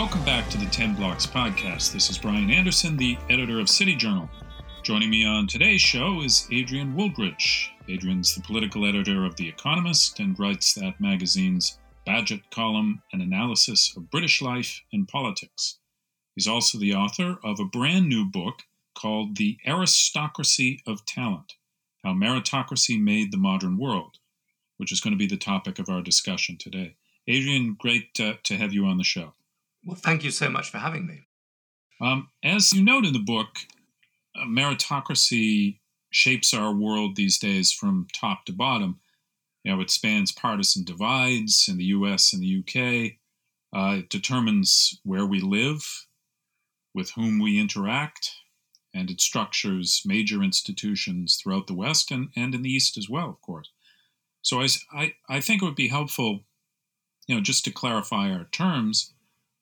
[0.00, 1.92] Welcome back to the 10 Blocks podcast.
[1.92, 4.30] This is Brian Anderson, the editor of City Journal.
[4.82, 7.68] Joining me on today's show is Adrian Wooldridge.
[7.86, 13.94] Adrian's the political editor of The Economist and writes that magazine's Bagehot column and analysis
[13.94, 15.76] of British life and politics.
[16.34, 18.62] He's also the author of a brand new book
[18.94, 21.56] called The Aristocracy of Talent
[22.02, 24.16] How Meritocracy Made the Modern World,
[24.78, 26.96] which is going to be the topic of our discussion today.
[27.28, 29.34] Adrian, great uh, to have you on the show.
[29.84, 31.22] Well, thank you so much for having me.
[32.00, 33.56] Um, as you note in the book,
[34.36, 35.78] meritocracy
[36.10, 39.00] shapes our world these days from top to bottom.
[39.64, 42.32] You know, it spans partisan divides in the U.S.
[42.32, 43.18] and the U.K.
[43.74, 46.06] Uh, it determines where we live,
[46.94, 48.32] with whom we interact,
[48.94, 53.28] and it structures major institutions throughout the West and, and in the East as well,
[53.28, 53.70] of course.
[54.42, 56.40] So I, I think it would be helpful,
[57.26, 59.12] you know, just to clarify our terms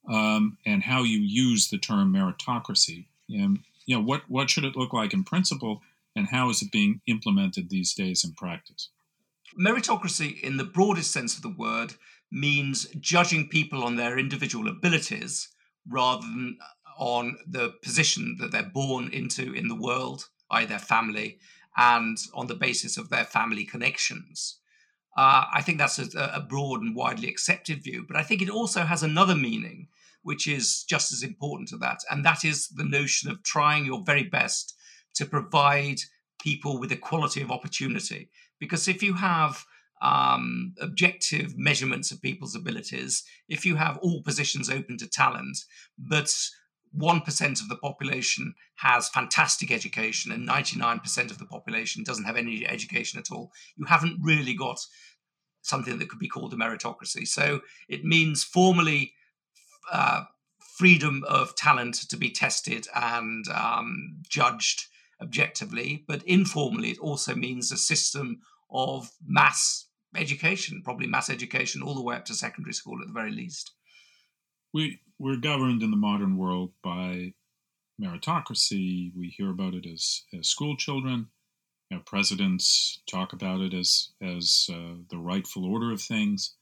[0.08, 3.06] um, and how you use the term meritocracy.
[3.28, 5.82] And, you know, what, what should it look like in principle,
[6.16, 8.88] and how is it being implemented these days in practice?
[9.58, 11.94] Meritocracy, in the broadest sense of the word,
[12.30, 15.48] means judging people on their individual abilities
[15.88, 16.58] rather than
[16.98, 21.38] on the position that they're born into in the world, i.e., their family,
[21.76, 24.58] and on the basis of their family connections.
[25.16, 28.50] Uh, I think that's a, a, broad and widely accepted view, but I think it
[28.50, 29.88] also has another meaning,
[30.22, 31.98] which is just as important to that.
[32.10, 34.74] And that is the notion of trying your very best
[35.14, 35.98] to provide
[36.40, 38.30] people with equality of opportunity.
[38.60, 39.64] Because if you have
[40.00, 45.58] um, objective measurements of people's abilities, if you have all positions open to talent,
[45.98, 46.32] but
[46.96, 52.66] 1% of the population has fantastic education and 99% of the population doesn't have any
[52.66, 54.78] education at all, you haven't really got
[55.62, 57.26] something that could be called a meritocracy.
[57.26, 59.12] So it means formally
[59.92, 60.24] uh,
[60.76, 64.86] freedom of talent to be tested and um, judged
[65.20, 68.40] objectively, but informally, it also means a system
[68.70, 73.12] of mass education, probably mass education all the way up to secondary school at the
[73.12, 73.72] very least.
[74.72, 77.34] We we're governed in the modern world by
[78.00, 79.12] meritocracy.
[79.16, 81.28] We hear about it as as school children.
[81.90, 86.54] You know, presidents talk about it as as uh, the rightful order of things.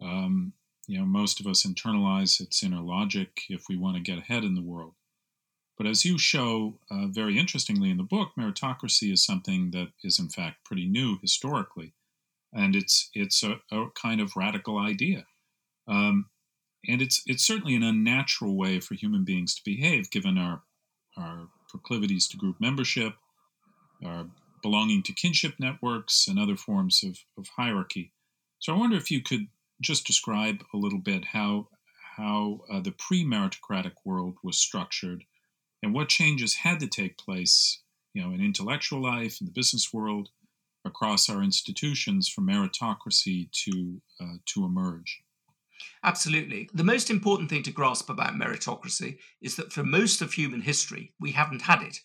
[0.00, 0.54] Um,
[0.90, 4.42] you know, most of us internalize its inner logic if we want to get ahead
[4.42, 4.94] in the world.
[5.78, 10.18] But as you show uh, very interestingly in the book, meritocracy is something that is
[10.18, 11.94] in fact pretty new historically,
[12.52, 15.26] and it's it's a, a kind of radical idea,
[15.86, 16.26] um,
[16.88, 20.62] and it's it's certainly an unnatural way for human beings to behave, given our
[21.16, 23.14] our proclivities to group membership,
[24.04, 24.26] our
[24.60, 28.12] belonging to kinship networks, and other forms of, of hierarchy.
[28.58, 29.46] So I wonder if you could
[29.80, 31.68] just describe a little bit how
[32.16, 35.24] how uh, the pre-meritocratic world was structured
[35.82, 37.82] and what changes had to take place,
[38.12, 40.28] you know, in intellectual life, in the business world,
[40.84, 45.22] across our institutions for meritocracy to uh, to emerge.
[46.02, 46.68] Absolutely.
[46.74, 51.12] The most important thing to grasp about meritocracy is that for most of human history,
[51.18, 52.00] we haven't had it.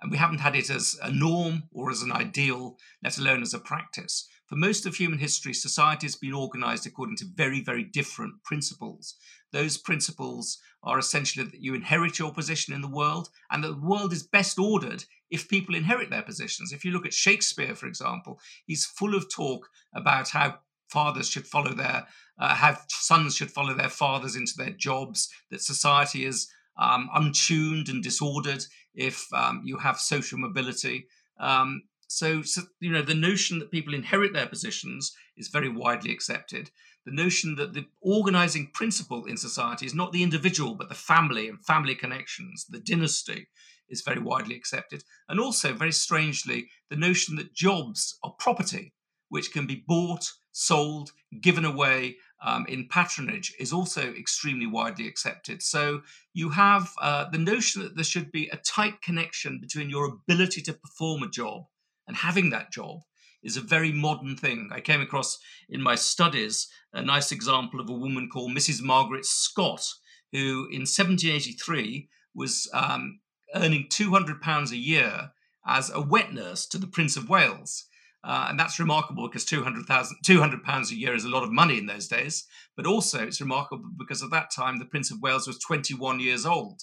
[0.00, 3.54] And we haven't had it as a norm or as an ideal, let alone as
[3.54, 4.28] a practice.
[4.46, 9.14] For most of human history, society has been organized according to very, very different principles.
[9.52, 13.86] Those principles are essentially that you inherit your position in the world and that the
[13.86, 16.72] world is best ordered if people inherit their positions.
[16.72, 20.58] If you look at Shakespeare, for example, he's full of talk about how
[20.88, 22.06] fathers should follow their,
[22.38, 27.88] uh, have sons should follow their fathers into their jobs, that society is um, untuned
[27.88, 28.64] and disordered
[28.94, 31.06] if um, you have social mobility.
[31.38, 36.12] Um, so, so, you know, the notion that people inherit their positions is very widely
[36.12, 36.70] accepted.
[37.06, 41.48] The notion that the organizing principle in society is not the individual, but the family
[41.48, 43.48] and family connections, the dynasty,
[43.88, 45.02] is very widely accepted.
[45.28, 48.92] And also, very strangely, the notion that jobs are property,
[49.28, 55.62] which can be bought, sold, given away um, in patronage is also extremely widely accepted.
[55.62, 56.02] So
[56.32, 60.62] you have uh, the notion that there should be a tight connection between your ability
[60.62, 61.64] to perform a job
[62.06, 63.00] and having that job
[63.42, 64.68] is a very modern thing.
[64.72, 65.38] I came across
[65.68, 68.82] in my studies a nice example of a woman called Mrs.
[68.82, 69.86] Margaret Scott,
[70.32, 73.20] who in 1783 was um,
[73.54, 75.30] earning £200 a year
[75.66, 77.86] as a wet nurse to the Prince of Wales.
[78.22, 81.78] Uh, and that's remarkable because 200,000, 200 pounds a year is a lot of money
[81.78, 82.46] in those days.
[82.76, 86.44] But also, it's remarkable because at that time, the Prince of Wales was 21 years
[86.44, 86.82] old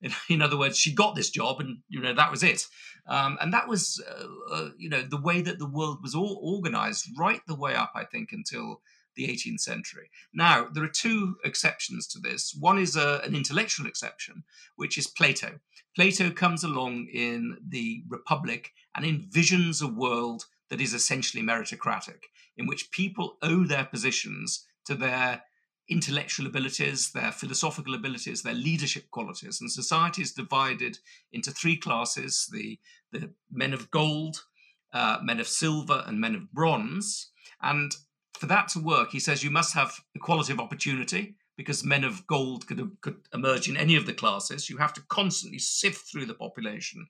[0.30, 2.66] in, other words, she got this job, and you know that was it.
[3.06, 6.40] Um, and that was, uh, uh, you know, the way that the world was all
[6.42, 8.80] organized right the way up, I think, until
[9.16, 10.10] the the 18th century.
[10.32, 12.56] Now, there are two exceptions to this.
[12.58, 14.44] One is a, an intellectual exception,
[14.76, 15.58] which is Plato.
[15.96, 22.24] Plato comes along in the Republic and envisions a world that is essentially meritocratic,
[22.56, 25.42] in which people owe their positions to their
[25.88, 29.60] intellectual abilities, their philosophical abilities, their leadership qualities.
[29.60, 30.98] And society is divided
[31.32, 32.78] into three classes the,
[33.12, 34.44] the men of gold,
[34.92, 37.30] uh, men of silver, and men of bronze.
[37.60, 37.92] And
[38.34, 42.26] for that to work, he says you must have equality of opportunity because men of
[42.26, 44.70] gold could, could emerge in any of the classes.
[44.70, 47.06] You have to constantly sift through the population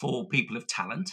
[0.00, 1.10] for people of talent.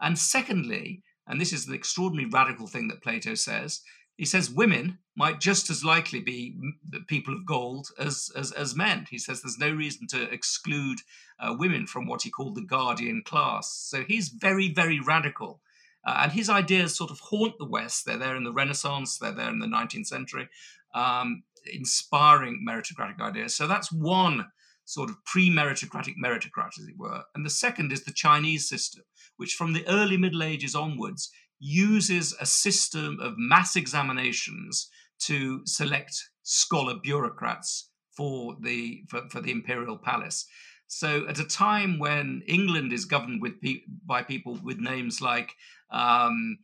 [0.00, 3.82] And secondly, and this is an extraordinarily radical thing that Plato says,
[4.16, 6.58] he says women might just as likely be
[7.06, 9.06] people of gold as, as, as men.
[9.08, 10.98] He says there's no reason to exclude
[11.38, 13.72] uh, women from what he called the guardian class.
[13.72, 15.60] So he's very, very radical.
[16.04, 18.06] Uh, and his ideas sort of haunt the West.
[18.06, 20.48] They're there in the Renaissance, they're there in the 19th century,
[20.94, 23.54] um, inspiring meritocratic ideas.
[23.54, 24.46] So that's one
[24.88, 27.22] sort of pre meritocratic meritocrat, as it were.
[27.34, 29.04] And the second is the Chinese system,
[29.36, 31.30] which from the early Middle Ages onwards
[31.60, 34.88] uses a system of mass examinations
[35.20, 40.46] to select scholar bureaucrats for the for, for the imperial palace.
[40.86, 45.52] So at a time when England is governed with pe- by people with names like
[45.90, 46.58] um,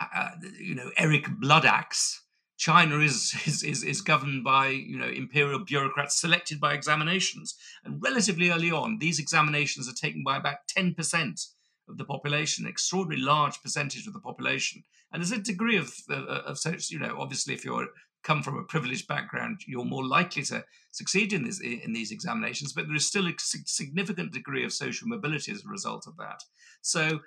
[0.00, 2.18] uh, you know Eric Bloodaxe,
[2.60, 8.02] China is, is, is is governed by you know imperial bureaucrats selected by examinations, and
[8.02, 11.40] relatively early on, these examinations are taken by about ten percent
[11.88, 14.84] of the population, an extraordinarily large percentage of the population.
[15.10, 16.58] And there's a degree of, uh, of
[16.90, 17.88] you know, obviously, if you're
[18.22, 22.74] come from a privileged background, you're more likely to succeed in, this, in these examinations,
[22.74, 26.40] but there is still a significant degree of social mobility as a result of that.
[26.82, 27.20] So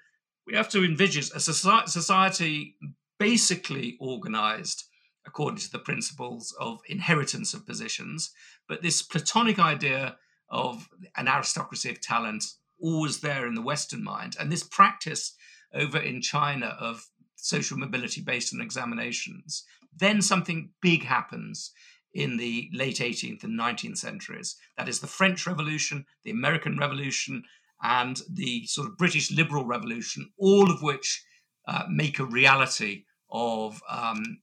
[0.45, 2.75] we have to envisage a society
[3.17, 4.83] basically organized
[5.25, 8.31] according to the principles of inheritance of positions,
[8.67, 10.17] but this Platonic idea
[10.49, 12.43] of an aristocracy of talent
[12.79, 14.35] always there in the Western mind.
[14.39, 15.35] And this practice
[15.73, 19.63] over in China of social mobility based on examinations,
[19.95, 21.71] then something big happens
[22.13, 24.55] in the late 18th and 19th centuries.
[24.77, 27.43] That is the French Revolution, the American Revolution,
[27.81, 31.23] and the sort of British liberal revolution, all of which
[31.67, 34.39] uh, make a reality of um,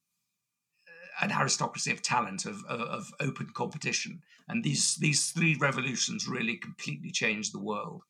[1.20, 4.22] an aristocracy of talent, of, of, of, open competition.
[4.48, 8.02] And these, these three revolutions really completely changed the world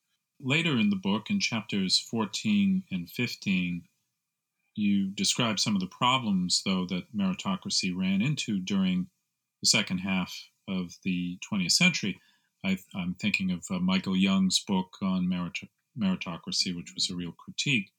[0.43, 3.83] later in the book, in chapters 14 and 15,
[4.75, 9.09] you describe some of the problems, though, that meritocracy ran into during
[9.63, 10.35] the second half
[10.69, 12.21] of the 20th century.
[12.65, 15.69] I, am thinking of uh, Michael Young's book on merit-
[15.99, 17.91] meritocracy, which was a real critique.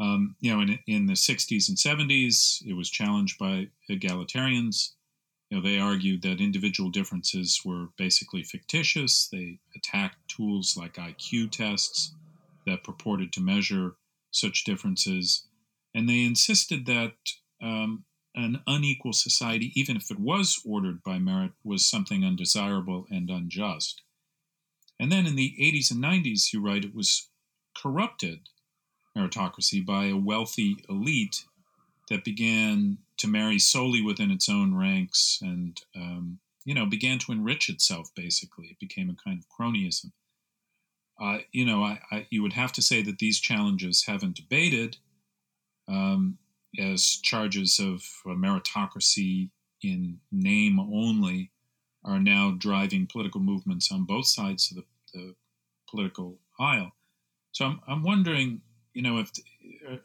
[0.00, 4.92] Um, you know, in, in the 60s and 70s, it was challenged by egalitarians.
[5.50, 9.28] You know, they argued that individual differences were basically fictitious.
[9.30, 12.14] They attacked tools like IQ tests
[12.66, 13.96] that purported to measure
[14.30, 15.46] such differences.
[15.94, 17.12] And they insisted that
[17.60, 18.04] um,
[18.34, 24.00] an unequal society, even if it was ordered by merit, was something undesirable and unjust.
[24.98, 27.28] And then in the 80s and 90s, you write, it was
[27.76, 28.40] corrupted
[29.16, 31.44] meritocracy by a wealthy elite
[32.08, 37.32] that began to marry solely within its own ranks and, um, you know, began to
[37.32, 38.66] enrich itself, basically.
[38.66, 40.12] It became a kind of cronyism.
[41.20, 44.96] Uh, you know, I, I, you would have to say that these challenges haven't abated
[45.86, 46.38] um,
[46.78, 49.50] as charges of meritocracy
[49.82, 51.50] in name only
[52.04, 55.34] are now driving political movements on both sides of the, the
[55.88, 56.92] political aisle.
[57.52, 58.62] So I'm, I'm wondering,
[59.00, 59.30] you know, if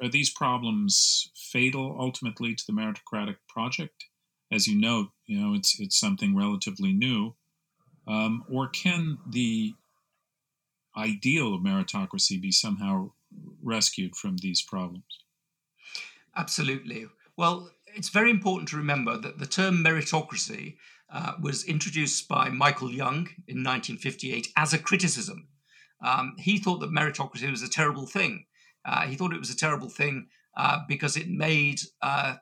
[0.01, 4.05] are these problems fatal ultimately to the meritocratic project?
[4.53, 7.35] As you note, you know it's it's something relatively new,
[8.07, 9.73] um, or can the
[10.95, 13.11] ideal of meritocracy be somehow
[13.61, 15.03] rescued from these problems?
[16.37, 17.07] Absolutely.
[17.35, 20.77] Well, it's very important to remember that the term meritocracy
[21.11, 25.49] uh, was introduced by Michael Young in 1958 as a criticism.
[26.01, 28.54] Um, he thought that meritocracy was a terrible thing uh,
[29.07, 30.27] he thought it was a terrible thing
[30.57, 32.35] uh, because it made, uh,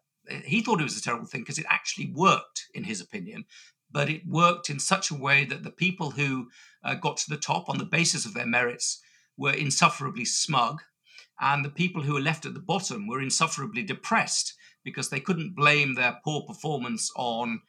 [0.46, 3.46] he thought it was a terrible thing because it actually worked, in his opinion.
[3.92, 6.50] But it worked in such a way that the people who
[6.84, 9.02] uh, got to the top on the basis of their merits
[9.38, 10.82] were insufferably smug.
[11.40, 15.56] And the people who were left at the bottom were insufferably depressed because they couldn't
[15.56, 17.62] blame their poor performance on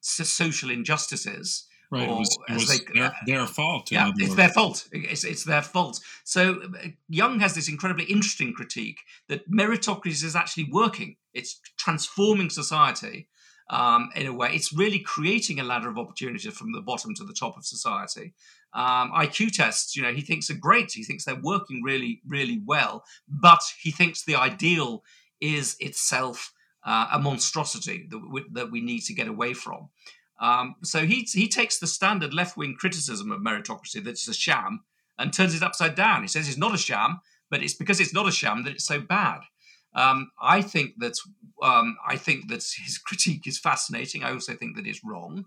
[0.00, 3.90] social injustices Right, it was, it was they, their, uh, their, fault.
[3.90, 4.86] Yeah, it's their fault.
[4.92, 6.00] It's, it's their fault.
[6.24, 11.16] So uh, Young has this incredibly interesting critique that meritocracy is actually working.
[11.32, 13.28] It's transforming society,
[13.70, 17.24] Um, in a way, it's really creating a ladder of opportunity from the bottom to
[17.24, 18.34] the top of society.
[18.74, 20.92] Um, IQ tests, you know, he thinks are great.
[20.92, 25.04] He thinks they're working really, really well, but he thinks the ideal
[25.40, 26.52] is itself
[26.84, 29.88] uh, a monstrosity that we, that we need to get away from.
[30.40, 34.34] Um, so he he takes the standard left wing criticism of meritocracy that it's a
[34.34, 34.84] sham
[35.18, 36.22] and turns it upside down.
[36.22, 38.86] He says it's not a sham, but it's because it's not a sham that it's
[38.86, 39.40] so bad.
[39.94, 41.14] Um, I think that
[41.62, 44.22] um, I think that his critique is fascinating.
[44.22, 45.46] I also think that it's wrong,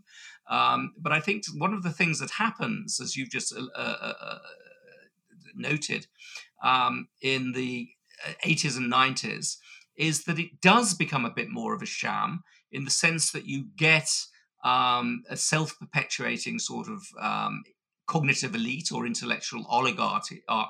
[0.50, 4.14] um, but I think one of the things that happens, as you've just uh, uh,
[4.22, 4.40] uh
[5.56, 6.08] noted,
[6.64, 7.90] um, in the
[8.46, 9.58] 80s uh, and 90s,
[9.96, 13.46] is that it does become a bit more of a sham in the sense that
[13.46, 14.10] you get
[14.64, 17.64] um, a self perpetuating sort of um,
[18.08, 20.66] cognitive elite or intellectual oligarchy, uh,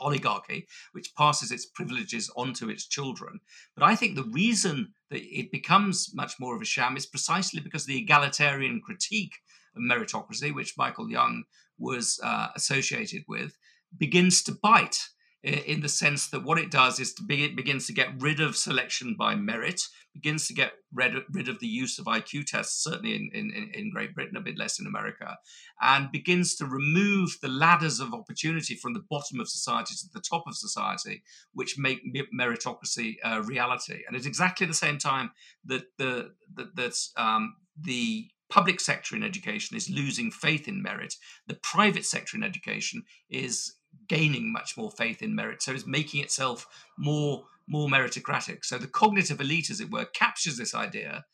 [0.00, 3.40] oligarchy, which passes its privileges onto its children.
[3.76, 7.60] But I think the reason that it becomes much more of a sham is precisely
[7.60, 9.34] because the egalitarian critique
[9.74, 11.44] of meritocracy, which Michael Young
[11.78, 13.56] was uh, associated with,
[13.96, 15.08] begins to bite
[15.46, 18.40] in the sense that what it does is to be, it begins to get rid
[18.40, 19.80] of selection by merit,
[20.12, 23.90] begins to get rid, rid of the use of IQ tests, certainly in, in, in
[23.90, 25.38] Great Britain, a bit less in America,
[25.80, 30.20] and begins to remove the ladders of opportunity from the bottom of society to the
[30.20, 31.22] top of society,
[31.52, 32.00] which make
[32.36, 34.02] meritocracy a reality.
[34.08, 35.30] And at exactly the same time
[35.64, 41.14] that the that, that um, the public sector in education is losing faith in merit.
[41.46, 43.75] The private sector in education is
[44.08, 46.66] gaining much more faith in merit, so it's making itself
[46.98, 48.64] more more meritocratic.
[48.64, 51.24] So the cognitive elite, as it were, captures this idea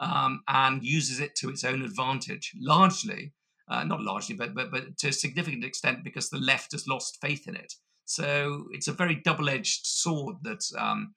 [0.00, 3.34] um, and uses it to its own advantage, largely,
[3.68, 7.18] uh, not largely, but, but but to a significant extent because the left has lost
[7.20, 7.74] faith in it.
[8.04, 11.14] So it's a very double-edged sword that um,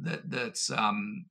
[0.00, 1.26] that that um,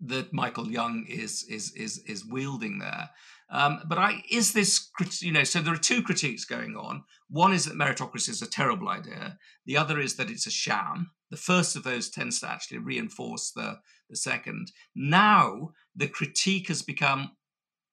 [0.00, 3.10] that Michael Young is is is is wielding there.
[3.48, 7.04] Um, but I is this you know so there are two critiques going on.
[7.28, 9.38] One is that meritocracy is a terrible idea.
[9.66, 11.12] The other is that it's a sham.
[11.30, 13.78] The first of those tends to actually reinforce the
[14.10, 14.72] the second.
[14.94, 17.32] Now the critique has become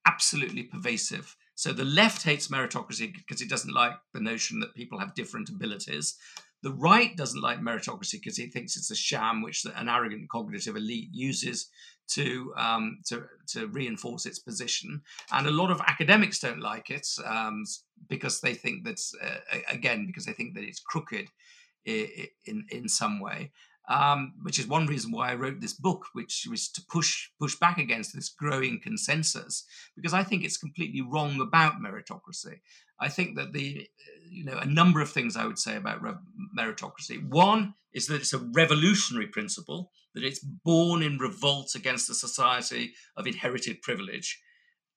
[0.06, 1.36] absolutely pervasive.
[1.54, 5.48] So the left hates meritocracy because it doesn't like the notion that people have different
[5.48, 6.16] abilities.
[6.64, 10.76] The right doesn't like meritocracy because it thinks it's a sham which an arrogant cognitive
[10.76, 11.68] elite uses
[12.12, 17.06] to um, to to reinforce its position, and a lot of academics don't like it
[17.26, 17.64] um,
[18.08, 21.28] because they think that uh, again because they think that it's crooked
[21.84, 23.52] in in some way.
[23.86, 27.56] Um, which is one reason why I wrote this book, which was to push push
[27.56, 32.60] back against this growing consensus, because I think it's completely wrong about meritocracy.
[33.00, 33.88] I think that the
[34.30, 36.14] you know a number of things I would say about re-
[36.58, 37.26] meritocracy.
[37.28, 42.94] One is that it's a revolutionary principle that it's born in revolt against a society
[43.16, 44.40] of inherited privilege.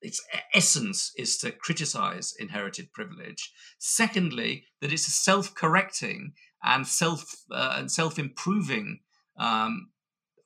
[0.02, 0.24] Its
[0.54, 3.52] essence is to criticize inherited privilege.
[3.80, 9.00] Secondly, that it's a self-correcting and self uh, and self-improving
[9.40, 9.90] um,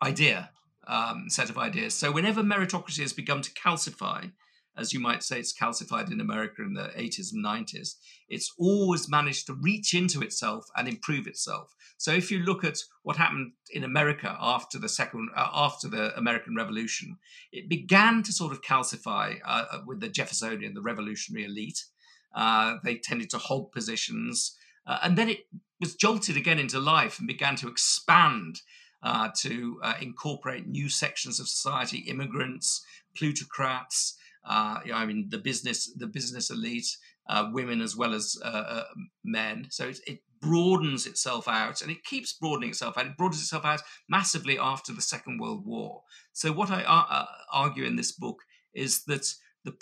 [0.01, 0.51] idea
[0.87, 1.93] um, set of ideas.
[1.93, 4.31] So whenever meritocracy has begun to calcify,
[4.77, 7.95] as you might say, it's calcified in America in the 80s and 90s.
[8.29, 11.75] It's always managed to reach into itself and improve itself.
[11.97, 16.17] So if you look at what happened in America after the second, uh, after the
[16.17, 17.17] American Revolution,
[17.51, 21.85] it began to sort of calcify uh, uh with the Jeffersonian, the revolutionary elite.
[22.33, 24.55] Uh, they tended to hold positions,
[24.87, 25.45] uh, and then it
[25.79, 28.61] was jolted again into life and began to expand.
[29.03, 32.85] Uh, to incorporate new sections of society, immigrants,
[33.17, 36.97] plutocrats, uh, I mean, the business, the business elite,
[37.29, 38.83] uh, women as well as uh, uh
[39.23, 39.67] men.
[39.69, 43.05] So it, it, broadens itself out, and it keeps broadening itself out.
[43.05, 46.01] It broadens itself out massively after the Second World War.
[46.33, 48.41] So what I uh, uh, argue in this book
[48.73, 49.31] is that
[49.63, 49.75] the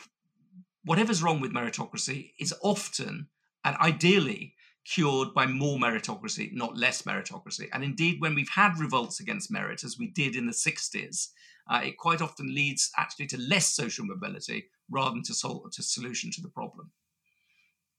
[0.83, 3.27] whatever's wrong with meritocracy is often
[3.63, 7.67] and ideally cured by more meritocracy, not less meritocracy.
[7.73, 11.29] And indeed, when we've had revolts against merit, as we did in the 60s,
[11.69, 15.83] uh, it quite often leads actually to less social mobility rather than to solve to
[15.83, 16.91] solution to the problem.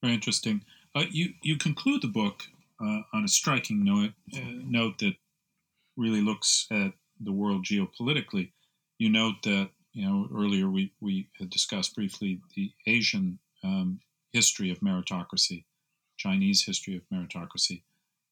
[0.02, 0.64] Very interesting.
[0.94, 2.42] Uh, you you conclude the book
[2.80, 5.14] uh, on a striking note uh, note that
[5.96, 8.52] really looks at the world geopolitically.
[8.98, 14.00] You note that you know earlier we we discussed briefly the Asian um,
[14.32, 15.64] history of meritocracy,
[16.16, 17.82] Chinese history of meritocracy.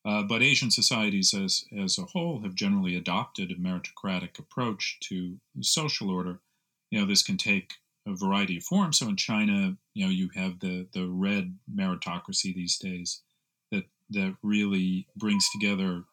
[0.09, 5.37] Uh, but Asian societies as, as a whole have generally adopted a meritocratic approach to
[5.61, 6.41] social order.
[6.91, 7.75] You know, this can take
[8.07, 8.99] a variety of forms.
[8.99, 13.21] So in China, you know, you have the, the red meritocracy these days
[13.71, 16.05] that, that really brings together,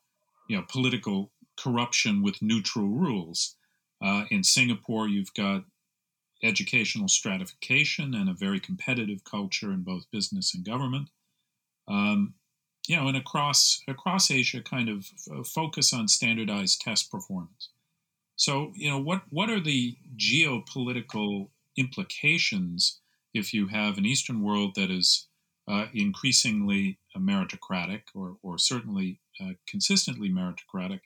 [0.50, 3.56] you know, political corruption with neutral rules.
[4.04, 5.64] Uh, in Singapore, you've got
[6.44, 11.08] educational stratification and a very competitive culture in both business and government.
[11.88, 12.34] Um,
[12.88, 15.06] you know, and across across Asia, kind of
[15.48, 17.70] focus on standardized test performance.
[18.36, 23.00] So, you know, what what are the geopolitical implications
[23.34, 25.28] if you have an Eastern world that is
[25.68, 31.02] uh, increasingly meritocratic, or or certainly uh, consistently meritocratic,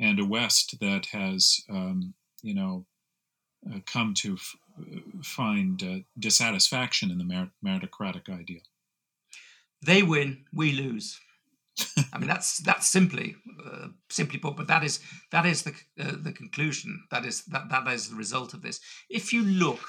[0.00, 2.86] and a West that has, um, you know,
[3.68, 4.56] uh, come to f-
[5.22, 8.62] find uh, dissatisfaction in the merit- meritocratic ideal.
[9.82, 11.18] They win, we lose.
[12.12, 16.16] I mean, that's that's simply uh, simply put, but that is that is the uh,
[16.20, 17.04] the conclusion.
[17.10, 18.80] That is that that is the result of this.
[19.08, 19.80] If you look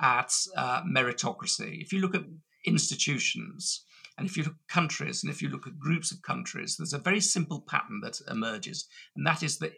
[0.00, 2.24] at uh, meritocracy, if you look at
[2.66, 3.84] institutions,
[4.18, 6.92] and if you look at countries, and if you look at groups of countries, there's
[6.92, 9.72] a very simple pattern that emerges, and that is that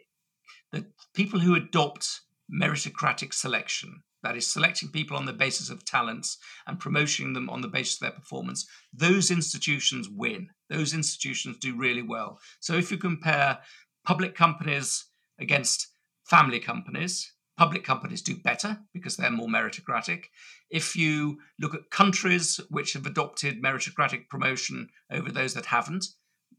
[0.72, 6.38] that people who adopt meritocratic selection that is selecting people on the basis of talents
[6.66, 10.48] and promoting them on the basis of their performance, those institutions win.
[10.70, 12.38] Those institutions do really well.
[12.60, 13.58] So if you compare
[14.04, 15.06] public companies
[15.38, 15.88] against
[16.24, 20.24] family companies, public companies do better because they're more meritocratic.
[20.70, 26.06] If you look at countries which have adopted meritocratic promotion over those that haven't,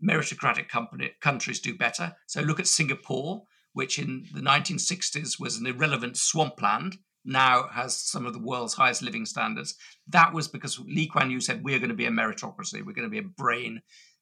[0.06, 2.14] meritocratic company, countries do better.
[2.28, 3.44] So look at Singapore,
[3.74, 9.02] which in the 1960s was an irrelevant swampland now has some of the world's highest
[9.02, 9.76] living standards.
[10.08, 13.08] That was because Lee Kuan Yew said, We're going to be a meritocracy, we're going
[13.08, 13.82] to be a brain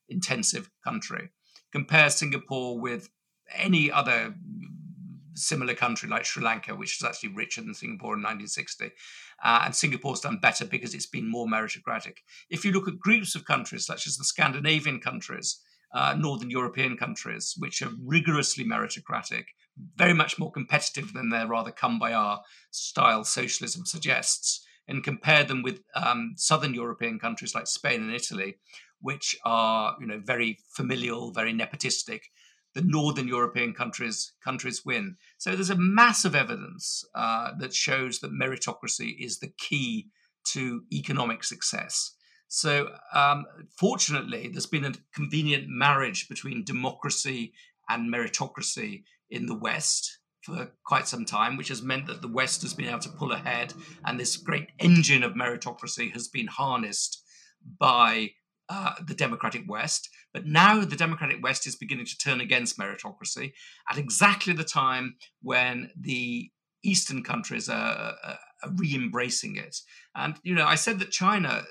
[0.10, 1.30] intensive country.
[1.72, 3.10] Compare Singapore with
[3.56, 4.36] any other
[5.36, 8.92] similar country like Sri Lanka, which is actually richer than Singapore in 1960.
[9.44, 12.18] Uh, and Singapore's done better because it's been more meritocratic.
[12.50, 15.60] If you look at groups of countries, such as the Scandinavian countries,
[15.94, 19.46] uh, Northern European countries, which are rigorously meritocratic,
[19.96, 22.40] very much more competitive than their rather Kumbaya
[22.72, 28.58] style socialism suggests, and compare them with um, southern European countries like Spain and Italy,
[29.00, 32.22] which are you know very familial, very nepotistic.
[32.74, 35.18] The northern European countries countries win.
[35.38, 40.08] So there's a massive evidence uh, that shows that meritocracy is the key
[40.54, 42.16] to economic success.
[42.48, 43.46] So, um,
[43.78, 47.54] fortunately, there's been a convenient marriage between democracy
[47.88, 52.62] and meritocracy in the West for quite some time, which has meant that the West
[52.64, 53.74] has been able to pull ahead,
[54.06, 57.24] and this great engine of meritocracy has been harnessed
[57.80, 58.32] by
[58.70, 60.10] uh, the democratic West.
[60.34, 63.54] But now the democratic West is beginning to turn against meritocracy
[63.90, 66.50] at exactly the time when the
[66.84, 69.78] Eastern countries are, are, are re embracing it.
[70.16, 71.64] And, you know, I said that China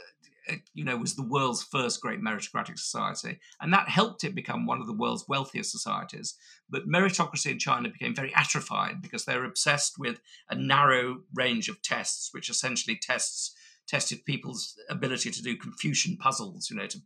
[0.75, 4.81] you know, was the world's first great meritocratic society, and that helped it become one
[4.81, 6.37] of the world's wealthiest societies.
[6.69, 11.83] But meritocracy in China became very atrophied because they're obsessed with a narrow range of
[11.83, 13.55] tests, which essentially tests
[13.89, 16.99] tested people's ability to do Confucian puzzles, you know, to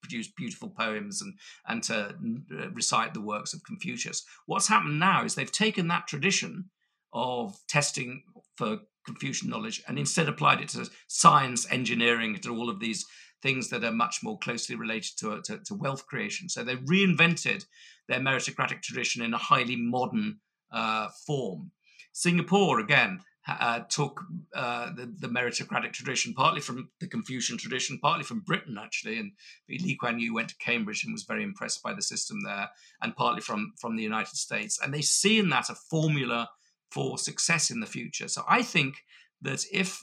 [0.00, 1.34] produce beautiful poems and
[1.66, 2.14] and to
[2.52, 4.24] uh, recite the works of Confucius.
[4.46, 6.70] What's happened now is they've taken that tradition
[7.12, 8.22] of testing
[8.56, 13.06] for Confucian knowledge and instead applied it to science, engineering, to all of these
[13.42, 16.48] things that are much more closely related to, to, to wealth creation.
[16.48, 17.64] So they reinvented
[18.08, 20.38] their meritocratic tradition in a highly modern
[20.72, 21.70] uh, form.
[22.12, 24.20] Singapore, again, uh, took
[24.54, 29.18] uh, the, the, meritocratic tradition partly from the Confucian tradition, partly from Britain, actually.
[29.18, 29.32] And
[29.70, 32.68] Lee Kuan Yew went to Cambridge and was very impressed by the system there,
[33.00, 34.78] and partly from, from the United States.
[34.82, 36.50] And they see in that a formula
[36.90, 38.28] for success in the future.
[38.28, 39.04] So I think
[39.42, 40.02] that if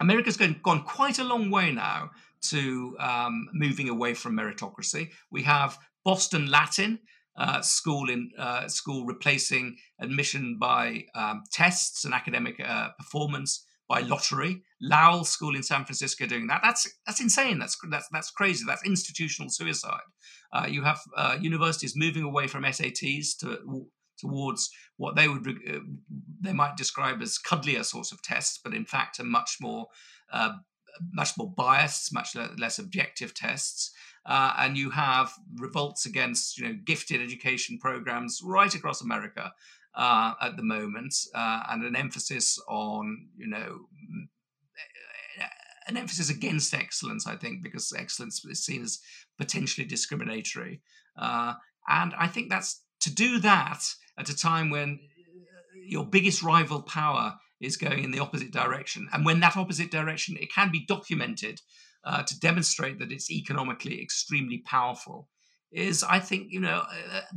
[0.00, 2.10] America's gone, gone quite a long way now
[2.42, 7.00] to um, moving away from meritocracy, we have Boston Latin.
[7.38, 14.00] Uh, school in uh, school replacing admission by um, tests and academic uh, performance by
[14.00, 14.62] lottery.
[14.80, 16.60] Lowell School in San Francisco doing that.
[16.62, 17.58] That's that's insane.
[17.58, 18.64] That's that's that's crazy.
[18.66, 20.00] That's institutional suicide.
[20.52, 23.58] Uh, you have uh, universities moving away from SATs to
[24.20, 25.78] towards what they would uh,
[26.40, 29.86] they might describe as cuddlier sorts of tests, but in fact are much more
[30.32, 30.52] uh,
[31.12, 33.92] much more biased, much less objective tests.
[34.26, 39.52] Uh, and you have revolts against you know gifted education programs right across America
[39.94, 43.78] uh, at the moment, uh, and an emphasis on you know
[45.86, 47.26] an emphasis against excellence.
[47.26, 49.00] I think because excellence is seen as
[49.38, 50.82] potentially discriminatory,
[51.16, 51.54] uh,
[51.88, 53.82] and I think that's to do that
[54.20, 55.00] at a time when
[55.74, 59.08] your biggest rival power is going in the opposite direction.
[59.12, 61.60] And when that opposite direction, it can be documented
[62.04, 65.28] uh, to demonstrate that it's economically extremely powerful,
[65.72, 66.82] is, I think, you know,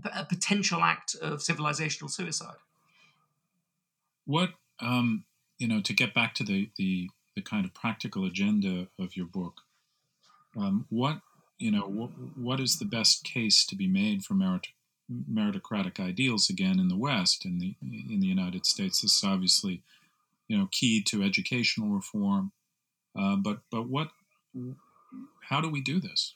[0.06, 2.58] a, a potential act of civilizational suicide.
[4.26, 5.26] what um,
[5.58, 9.26] you know to get back to the the the kind of practical agenda of your
[9.26, 9.62] book.
[10.58, 11.22] Um, what
[11.58, 14.68] you know what, what is the best case to be made for merit,
[15.12, 19.02] meritocratic ideals again in the West in the in the United States?
[19.02, 19.82] This is obviously
[20.48, 22.52] you know key to educational reform,
[23.18, 24.10] uh, but but what
[25.42, 26.36] how do we do this?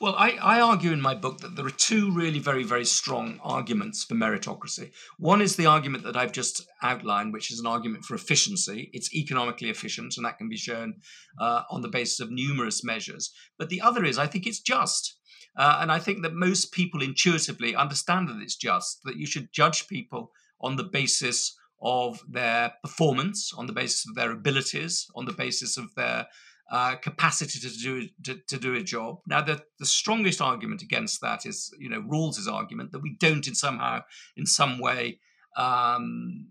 [0.00, 3.40] Well, I, I argue in my book that there are two really very, very strong
[3.42, 4.92] arguments for meritocracy.
[5.18, 8.90] One is the argument that I've just outlined, which is an argument for efficiency.
[8.92, 10.94] It's economically efficient, and that can be shown
[11.40, 13.32] uh, on the basis of numerous measures.
[13.58, 15.16] But the other is, I think it's just.
[15.56, 19.52] Uh, and I think that most people intuitively understand that it's just, that you should
[19.52, 25.24] judge people on the basis of their performance, on the basis of their abilities, on
[25.24, 26.26] the basis of their
[26.70, 29.20] uh, capacity to do to, to, do a job.
[29.26, 33.46] Now, the, the strongest argument against that is, you know, Rawls's argument that we don't,
[33.46, 34.02] in somehow,
[34.36, 35.18] in some way,
[35.56, 36.48] um,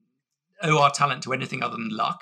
[0.63, 2.21] owe our talent to anything other than luck.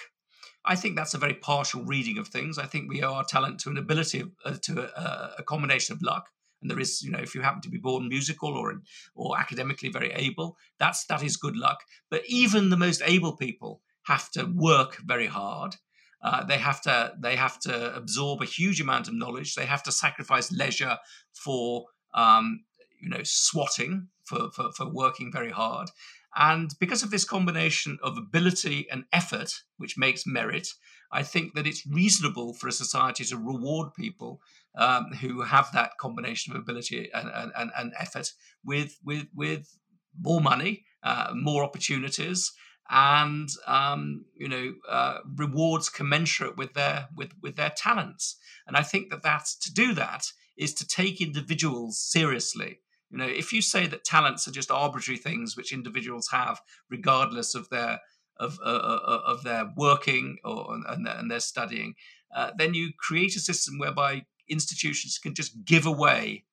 [0.66, 2.58] I think that's a very partial reading of things.
[2.58, 5.94] I think we owe our talent to an ability of, uh, to a, a, combination
[5.94, 6.28] of luck.
[6.62, 8.74] And there is, you know, if you happen to be born musical or
[9.14, 11.84] or academically very able, that's that is good luck.
[12.10, 15.76] But even the most able people have to work very hard
[16.24, 19.56] uh, they have to they have to absorb a huge amount of knowledge.
[19.56, 20.98] They have to sacrifice leisure
[21.34, 22.64] for um,
[23.02, 25.90] you know swotting for, for for working very hard.
[26.38, 30.68] And because of this combination of ability and effort, which makes merit,
[31.12, 34.42] I think that it's reasonable for a society to reward people
[34.78, 38.32] um, who have that combination of ability and, and, and effort
[38.66, 39.78] with with with
[40.20, 42.52] more money, uh, more opportunities,
[42.90, 48.38] and um, you know uh, rewards commensurate with their with with their talents.
[48.68, 50.26] And I think that that's to do that
[50.58, 52.80] is to take individuals seriously.
[53.12, 57.56] You know, if you say that talents are just arbitrary things which individuals have, regardless
[57.56, 58.00] of their
[58.38, 61.96] of uh, uh, of their working or and, and their studying,
[62.36, 66.46] uh, then you create a system whereby institutions can just give away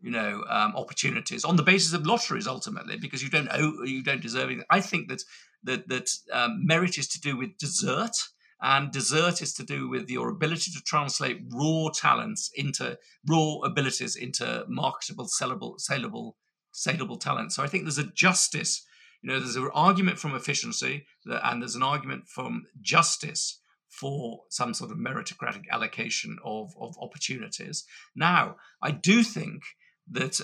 [0.00, 4.02] you know um, opportunities on the basis of lotteries ultimately because you don't owe, you
[4.02, 4.58] don't deserve it.
[4.70, 5.22] I think that
[5.64, 8.16] that that um, merit is to do with desert,
[8.60, 14.16] and desert is to do with your ability to translate raw talents into raw abilities
[14.16, 16.36] into marketable, sellable, saleable,
[16.72, 17.52] saleable talent.
[17.52, 18.84] So I think there's a justice.
[19.22, 24.74] You know, there's an argument from efficiency, and there's an argument from justice for some
[24.74, 27.84] sort of meritocratic allocation of, of opportunities.
[28.14, 29.62] Now, I do think
[30.10, 30.40] that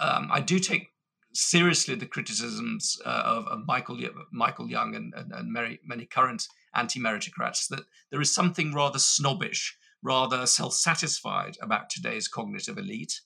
[0.00, 0.88] um, I do take
[1.36, 3.98] seriously the criticisms uh, of, of, Michael
[4.32, 9.76] Michael Young and, and, and many, many current anti-meritocrats that there is something rather snobbish,
[10.02, 13.20] rather self-satisfied about today's cognitive elite.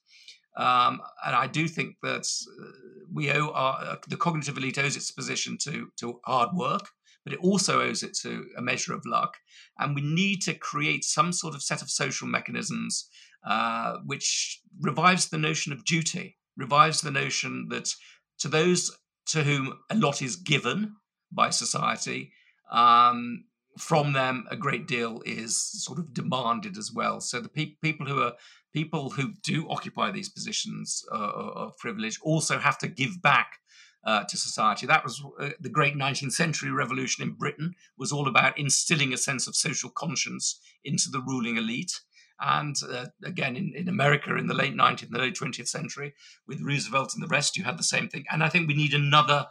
[0.57, 2.27] Um, and I do think that
[2.61, 2.65] uh,
[3.13, 6.89] we owe our, uh, the cognitive elite owes its position to, to hard work,
[7.25, 9.37] but it also owes it to a measure of luck.
[9.79, 13.09] And we need to create some sort of set of social mechanisms
[13.47, 17.95] uh, which revives the notion of duty revives the notion that
[18.39, 18.97] to those
[19.27, 20.97] to whom a lot is given
[21.33, 22.33] by society,
[22.71, 23.45] um,
[23.79, 27.21] from them a great deal is sort of demanded as well.
[27.21, 28.35] So the pe- people who are
[28.73, 33.59] people who do occupy these positions uh, of privilege also have to give back
[34.05, 34.87] uh, to society.
[34.87, 39.19] That was uh, the great 19th century revolution in Britain was all about instilling a
[39.19, 42.01] sense of social conscience into the ruling elite.
[42.41, 46.15] And uh, again, in, in America in the late 19th and early 20th century,
[46.47, 48.25] with Roosevelt and the rest, you had the same thing.
[48.31, 49.47] And I think we need another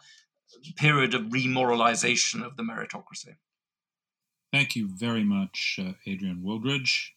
[0.76, 3.36] period of remoralization of the meritocracy.
[4.52, 7.10] Thank you very much, uh, Adrian Wooldridge.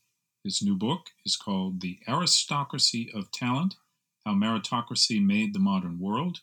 [0.44, 3.76] His new book is called The Aristocracy of Talent
[4.26, 6.40] How Meritocracy Made the Modern World.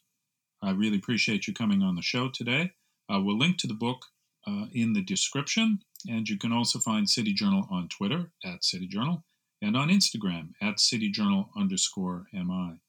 [0.62, 2.72] I really appreciate you coming on the show today.
[3.12, 4.06] Uh, we'll link to the book
[4.48, 5.80] uh, in the description.
[6.08, 9.24] And you can also find City Journal on Twitter at City Journal
[9.62, 12.80] and on Instagram at City Journal underscore MI.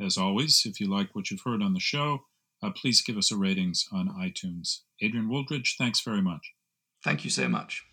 [0.00, 2.20] As always, if you like what you've heard on the show,
[2.62, 4.80] uh, please give us a ratings on iTunes.
[5.02, 6.52] Adrian Wooldridge, thanks very much.
[7.04, 7.84] Thank you so much.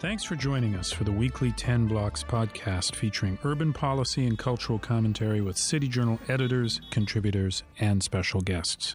[0.00, 4.78] Thanks for joining us for the weekly 10 Blocks podcast featuring urban policy and cultural
[4.78, 8.94] commentary with City Journal editors, contributors, and special guests.